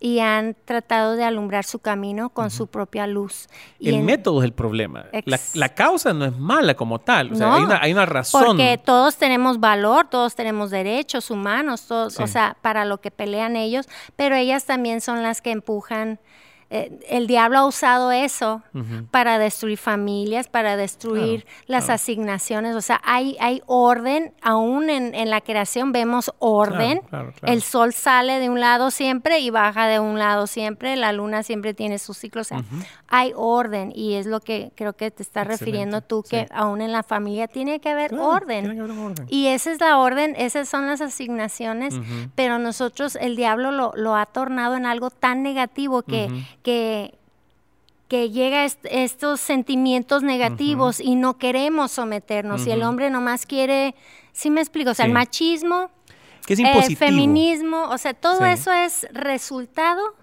[0.00, 3.48] y han tratado de alumbrar su camino con su propia luz.
[3.80, 5.06] el método es el problema.
[5.54, 7.32] La, causa no es mala como tal.
[7.32, 8.44] O sea, hay, una, hay, una, razón.
[8.44, 13.56] Porque todos tenemos valor, todos tenemos derechos humanos, todos, o sea, para lo que pelean
[13.56, 16.20] ellos, pero ellas también son las que empujan
[16.70, 18.62] eh, el diablo ha usado eso
[19.10, 22.76] para destruir familias, para destruir las asignaciones.
[22.76, 27.00] O sea, hay, hay orden, aún en, la creación vemos orden.
[27.42, 31.42] el sol sale de un lado siempre y baja de un lado siempre, la luna
[31.42, 32.42] siempre tiene su ciclo.
[32.42, 32.62] O sea,
[33.08, 33.90] hay orden.
[33.94, 37.48] Y es lo que creo que te estás refiriendo tú, que aún en la familia
[37.48, 39.26] tiene que haber, orden.
[39.28, 41.98] Y esa es la orden, esas son las asignaciones,
[42.34, 46.28] pero nosotros, el diablo lo, lo, ha tornado en algo tan negativo que
[46.68, 47.14] que,
[48.08, 52.66] que llega estos sentimientos negativos y no queremos someternos.
[52.66, 53.94] Y el hombre nomás quiere,
[54.32, 54.90] ¿sí me explico?
[54.90, 55.90] O sea, el machismo,
[56.46, 60.14] el feminismo, o sea, todo eso es resultado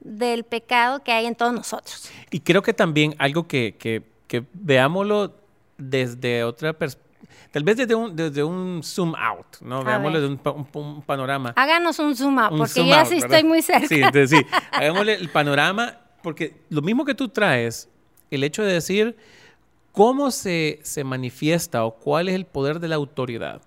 [0.00, 2.10] del pecado que hay en todos nosotros.
[2.32, 5.32] Y creo que también algo que, que, que veámoslo
[5.78, 7.03] desde otra perspectiva,
[7.50, 9.84] Tal vez desde un, desde un zoom out, ¿no?
[9.84, 10.36] Veámoslo desde
[10.74, 11.52] un, panorama.
[11.56, 13.86] Háganos un zoom out, porque ya sí estoy muy cerca.
[13.88, 14.46] Sí, sí.
[14.72, 17.88] Hagámosle el panorama, porque lo mismo que tú traes,
[18.30, 19.16] el hecho de decir
[19.92, 23.62] cómo se, se manifiesta o cuál es el poder de la autoridad.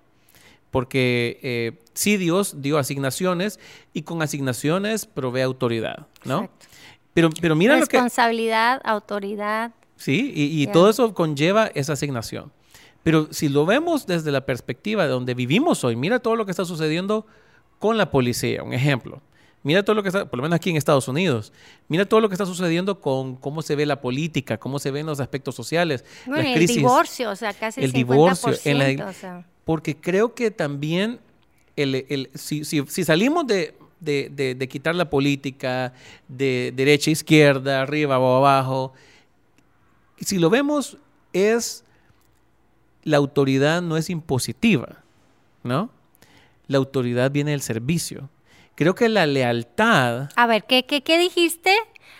[0.70, 3.58] Porque eh, sí Dios dio asignaciones
[3.94, 6.50] y con asignaciones provee autoridad, ¿no?
[7.14, 9.72] Pero, pero mira Responsabilidad, lo que, autoridad.
[9.96, 12.52] Sí, y, todo eso conlleva esa asignación.
[13.08, 16.50] Pero si lo vemos desde la perspectiva de donde vivimos hoy, mira todo lo que
[16.50, 17.24] está sucediendo
[17.78, 19.22] con la policía, un ejemplo.
[19.62, 21.54] Mira todo lo que está, por lo menos aquí en Estados Unidos,
[21.88, 25.06] mira todo lo que está sucediendo con cómo se ve la política, cómo se ven
[25.06, 28.60] los aspectos sociales, el divorcio, o sea, casi el 50%, divorcio.
[28.66, 31.18] En Porque creo que también,
[31.76, 32.62] el, si,
[33.06, 35.94] salimos de, de, quitar la política,
[36.28, 38.92] de derecha, izquierda, arriba o abajo,
[40.20, 40.98] si lo vemos,
[41.32, 41.84] es
[43.08, 44.96] la autoridad no es impositiva,
[45.62, 45.90] ¿no?
[46.66, 48.28] La autoridad viene del servicio.
[48.74, 50.28] Creo que la lealtad...
[50.36, 51.74] A ver, ¿qué, qué, qué dijiste?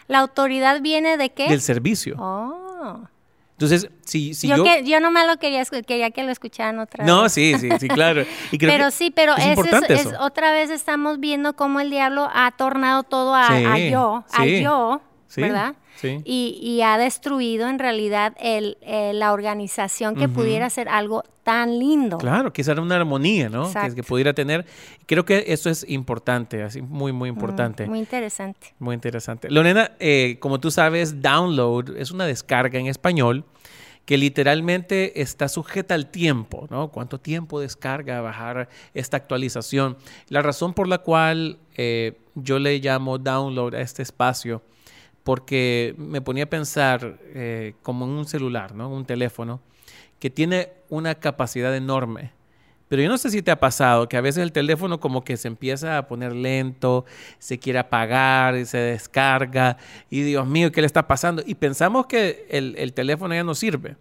[0.09, 1.49] ¿La autoridad viene de qué?
[1.51, 2.17] Del servicio.
[2.19, 3.01] Oh.
[3.53, 4.65] Entonces, si, si yo, yo...
[4.65, 7.33] Que, yo nomás lo quería, quería que lo escucharan otra no, vez.
[7.33, 8.25] sí, sí, sí, claro.
[8.53, 9.59] Y creo pero sí, pero es es,
[9.91, 10.11] eso.
[10.13, 14.25] es- otra vez estamos viendo cómo el diablo ha tornado todo a, Sí, a yo,
[14.33, 15.03] a yo,
[15.37, 15.75] ¿verdad?
[15.75, 15.88] sí.
[16.03, 21.79] Y, y ha destruido en realidad el, eh, la organización que pudiera ser algo tan
[21.79, 22.19] lindo.
[22.19, 23.73] Claro, quizá era una armonía, ¿no?
[23.73, 24.67] Que, que pudiera tener.
[25.07, 27.87] Creo que eso es importante, así muy, muy importante.
[27.87, 28.75] Muy interesante.
[28.79, 29.51] Muy interesante.
[29.51, 33.45] Lorena, eh, como tú sabes, download es una descarga en español
[34.05, 36.89] que literalmente está sujeta al tiempo, ¿no?
[36.89, 39.99] ¿Cuánto tiempo descarga bajar esta actualización?
[40.29, 44.63] La razón por la cual eh, yo le llamo download a este espacio,
[45.25, 48.89] porque me ponía a pensar eh, como en un celular, ¿no?
[48.89, 49.61] Un teléfono
[50.19, 52.33] que tiene una capacidad enorme.
[52.89, 55.37] Pero yo no sé si te ha pasado que a veces el teléfono como que
[55.37, 57.05] se empieza a poner lento,
[57.39, 59.77] se quiere apagar, y se descarga
[60.09, 61.43] y Dios mío, ¿qué le está pasando?
[61.45, 63.97] Y pensamos que el, el teléfono ya no sirve.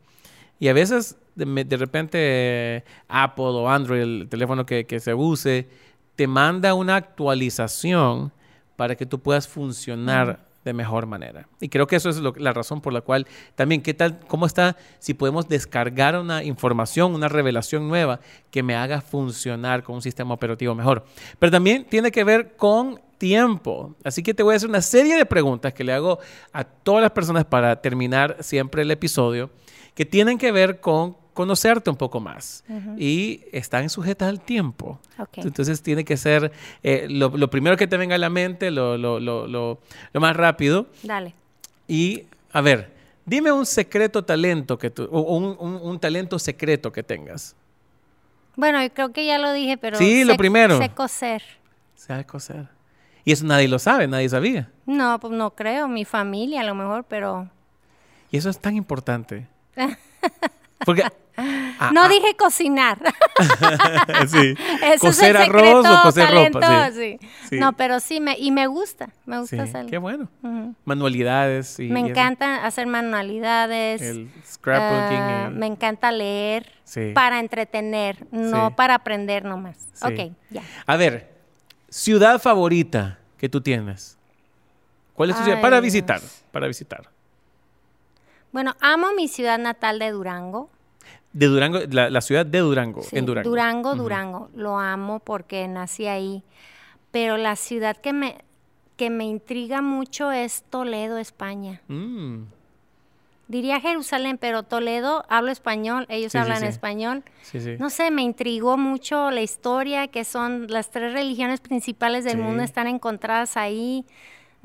[0.59, 5.67] Y a veces de, repente Apple o Android, el teléfono que, que se use,
[6.15, 8.31] te manda una actualización
[8.75, 11.47] para que tú puedas funcionar de mejor manera.
[11.61, 14.75] Y creo que eso es la razón por la cual también, ¿qué tal, cómo está
[14.99, 18.19] si podemos descargar una información, una revelación nueva
[18.51, 21.05] que me haga funcionar con un sistema operativo mejor?
[21.39, 23.95] Pero también tiene que ver con tiempo.
[24.03, 26.19] Así que te voy a hacer una serie de preguntas que le hago
[26.51, 29.49] a todas las personas para terminar siempre el episodio,
[29.95, 32.63] que tienen que ver con conocerte un poco más
[32.97, 34.99] y están sujetas al tiempo.
[35.35, 38.97] Entonces tiene que ser eh, lo, lo primero que te venga a la mente, lo,
[38.97, 39.77] lo- lo-
[40.19, 40.87] más rápido.
[41.03, 41.35] Dale.
[41.87, 42.91] Y, a ver,
[43.23, 47.55] dime un secreto talento que tú, o un, un- un talento secreto que tengas.
[48.55, 50.79] Bueno, yo creo que ya lo dije, pero Sí, lo sé- primero.
[50.79, 51.43] sé coser.
[51.93, 52.67] Sabe coser.
[53.23, 54.71] Y eso nadie lo sabe, nadie sabía.
[54.87, 57.47] No, pues no creo, mi familia a lo mejor, pero...
[58.31, 59.45] Y eso es tan importante.
[60.85, 61.03] Porque...
[61.37, 62.97] ah, no ah, dije cocinar.
[64.27, 64.55] sí.
[64.83, 66.91] Eso coser es el arroz o secreto, talento, ropa.
[66.91, 67.17] Sí.
[67.19, 67.29] sí.
[67.49, 67.59] Sí.
[67.59, 69.89] No, pero sí, me, y me gusta, me gusta hacerlo.
[69.89, 70.29] Qué bueno.
[70.85, 71.79] Manualidades.
[71.79, 72.11] Y, me y eso.
[72.11, 74.01] encanta hacer manualidades.
[74.01, 75.17] El scrapbooking.
[75.19, 77.11] ah, me encanta leer Sí.
[77.13, 79.89] para entretener, no para aprender nomás.
[80.01, 80.61] Ok, ya.
[80.85, 81.33] A ver,
[81.89, 84.17] ciudad favorita que tú tienes.
[85.13, 85.59] ¿Cuál es tu ciudad?
[85.59, 86.21] Para visitar,
[86.51, 87.09] para visitar.
[88.51, 90.69] Bueno, amo mi ciudad natal de Durango.
[91.33, 93.49] De Durango, la, la ciudad de Durango, Sí, en Durango.
[93.49, 94.49] Durango, Durango.
[94.55, 96.43] Lo amo porque nací ahí.
[97.11, 98.37] Pero la ciudad que me,
[98.95, 101.81] que me intriga mucho es Toledo, España.
[101.87, 102.43] Mm,
[103.49, 106.65] Diría Jerusalén, pero Toledo hablo español, ellos Sí, hablan sí.
[106.65, 107.23] español.
[107.43, 107.75] sí, sí.
[107.79, 112.61] No sé, me intrigó mucho la historia, que son las tres religiones principales del mundo
[112.63, 114.03] están encontradas ahí.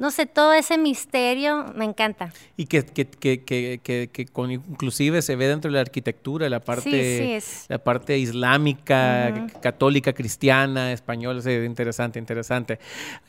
[0.02, 2.32] No sé, todo ese misterio me encanta.
[2.56, 6.48] Y que, que, que, que, que- que con- inclusive se ve dentro de la arquitectura,
[6.48, 6.82] la parte,
[7.24, 12.80] sí, es- la parte islámica, católica, cristiana, española, sí, interesante, interesante.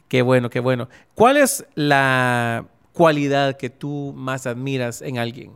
[0.08, 0.90] Qué bueno, qué bueno.
[1.14, 5.52] ¿Cuál es la cualidad que tú más admiras en alguien?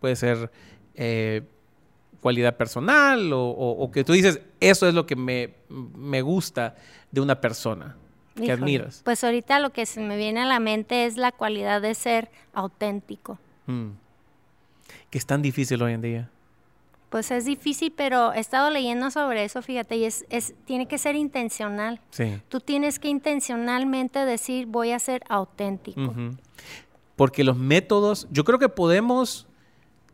[0.00, 0.50] Puede ser
[0.96, 1.42] eh,
[2.20, 6.74] cualidad personal o, o- o que tú dices, eso es lo que me, me gusta
[7.12, 7.96] de una persona
[8.36, 9.02] que Híjole, admiras.
[9.04, 12.30] Pues ahorita lo que se me viene a la mente es la cualidad de ser
[12.52, 13.38] auténtico.
[13.66, 13.90] Mm.
[15.10, 16.30] Que es tan difícil hoy en día.
[17.08, 20.98] Pues es difícil, pero he estado leyendo sobre eso, fíjate, y es, es tiene que
[20.98, 22.00] ser intencional.
[22.10, 22.40] Sí.
[22.48, 26.14] Tú tienes que intencionalmente decir, voy a ser auténtico.
[27.14, 29.46] Porque los métodos, yo creo que podemos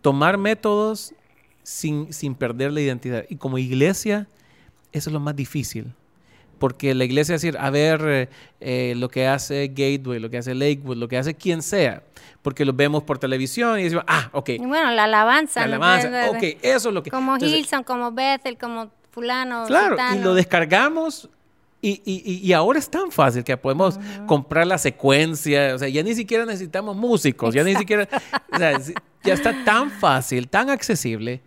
[0.02, 1.14] tomar métodos
[1.62, 3.24] sin, sin perder la identidad.
[3.28, 4.28] Y como iglesia,
[4.92, 5.94] eso es lo más difícil.
[6.62, 8.28] Porque la iglesia es decir, a ver eh,
[8.60, 12.04] eh, lo que hace Gateway, lo que hace Lakewood, lo que hace quien sea.
[12.40, 15.58] Porque lo vemos por televisión y decimos, ah, ok, Y bueno, la alabanza.
[15.66, 17.10] la alabanza, ok, eso es lo que...
[17.10, 19.64] Como Entonces, Hilson, como Bethel, como fulano.
[19.66, 21.28] Claro, y lo descargamos
[21.80, 23.98] y, y- y- ahora es tan fácil que podemos
[24.28, 28.08] comprar la secuencia, o sea, ya ni siquiera necesitamos músicos, ya ni siquiera,
[28.52, 28.78] o sea,
[29.24, 31.40] ya está tan fácil, tan accesible,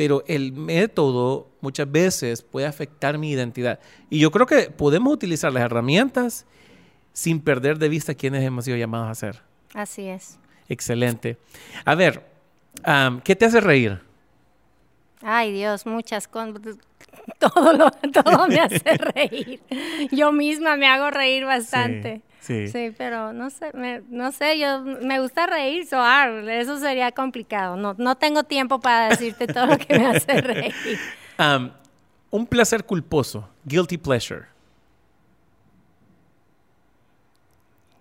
[0.00, 3.80] pero el método muchas veces puede afectar mi identidad.
[4.08, 6.46] Y yo creo que podemos utilizar las herramientas
[7.12, 9.42] sin perder de vista quiénes hemos sido llamados a ser.
[9.74, 10.38] Así es.
[10.70, 11.36] Excelente.
[11.84, 12.24] A ver,
[12.82, 14.00] am, ¿qué te hace reír?
[15.20, 16.54] Ay, Dios, muchas cosas.
[17.38, 18.82] Todo, lo- todo me hace
[19.14, 19.60] reír.
[20.12, 22.22] Yo misma me hago reír bastante.
[22.24, 22.68] Sí, sí.
[22.68, 27.12] Sí, pero no sé, me- no sé, yo me gusta reír, so, ah, eso sería
[27.12, 27.76] complicado.
[27.76, 30.98] No, no tengo tiempo para decirte todo lo que me hace reír.
[32.30, 34.46] Un placer culposo, guilty pleasure.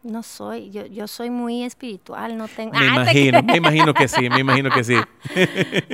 [0.01, 2.71] no soy, yo, yo soy muy espiritual, no tengo...
[2.73, 4.95] Me ah, imagino, me imagino que sí, me imagino que sí.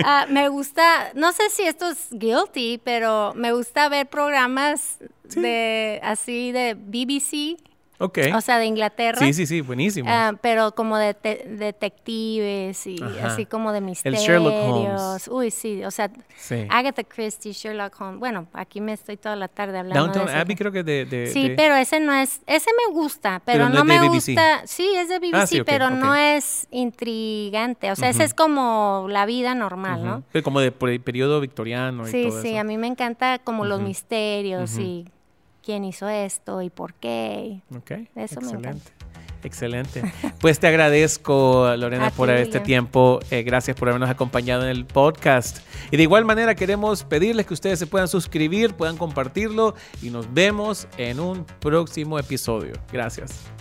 [0.03, 5.99] Ah, me gusta, no sé si esto es guilty, pero me gusta ver programas de
[6.03, 7.57] así de BBC
[7.99, 9.19] o sea, de Inglaterra.
[9.19, 10.09] Sí, sí, sí, buenísimo.
[10.11, 11.15] Ah, pero como de
[11.45, 14.21] detectives y así como de misterios.
[14.21, 15.27] El Sherlock Holmes.
[15.29, 16.11] Uy, sí, o sea,
[16.69, 18.19] Agatha Christie, Sherlock Holmes.
[18.19, 21.53] Bueno, aquí me estoy toda la tarde hablando Downtown Abbey creo que de, de Sí,
[21.55, 24.61] pero ese no es, ese me gusta, pero, no, me gusta.
[24.65, 27.91] Sí, es de BBC, ah, pero no es intrigante.
[27.91, 30.23] O sea, ese es como la vida normal, ¿no?
[30.43, 34.77] como de periodo victoriano y sí, todo Sí, a mí me encanta como los misterios
[34.77, 35.05] y
[35.65, 37.61] quién hizo esto y por qué.
[37.75, 38.91] Ok, Eso excelente.
[39.43, 40.01] Excelente.
[40.39, 43.19] Pues te agradezco, Lorena, por este tiempo.
[43.31, 45.59] Eh, gracias por habernos acompañado en el podcast.
[45.91, 50.31] Y de igual manera queremos pedirles que ustedes se puedan suscribir, puedan compartirlo y nos
[50.33, 52.73] vemos en un próximo episodio.
[52.91, 53.54] Gracias.